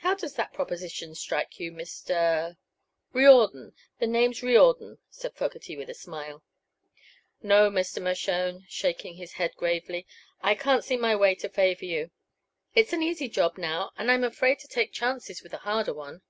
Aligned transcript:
How 0.00 0.14
does 0.14 0.34
that 0.34 0.52
proposition 0.52 1.14
strike 1.14 1.58
you, 1.58 1.72
Mr." 1.72 2.58
"Riordan. 3.14 3.72
Me 3.98 4.06
name's 4.06 4.42
Riordan," 4.42 4.98
said 5.08 5.32
Fogerty, 5.34 5.74
with 5.74 5.88
a 5.88 5.94
smile. 5.94 6.42
"No, 7.42 7.70
Mr. 7.70 8.02
Mershone," 8.02 8.66
shaking 8.68 9.14
his 9.14 9.32
head 9.40 9.54
gravely, 9.56 10.06
"I 10.42 10.54
can't 10.54 10.84
see 10.84 10.98
my 10.98 11.16
way 11.16 11.34
to 11.36 11.48
favor 11.48 11.86
you. 11.86 12.10
It's 12.74 12.92
an 12.92 13.02
easy 13.02 13.30
job 13.30 13.56
now, 13.56 13.90
and 13.96 14.10
I'm 14.10 14.22
afraid 14.24 14.58
to 14.58 14.68
take 14.68 14.92
chances 14.92 15.42
with 15.42 15.54
a 15.54 15.64
harder 15.64 15.94
one." 15.94 16.20